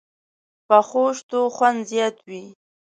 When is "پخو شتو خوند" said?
0.67-1.79